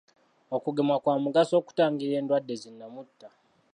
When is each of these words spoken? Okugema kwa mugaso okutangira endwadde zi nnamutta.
Okugema 0.55 0.95
kwa 1.03 1.13
mugaso 1.23 1.53
okutangira 1.61 2.13
endwadde 2.19 2.53
zi 2.61 2.69
nnamutta. 2.73 3.27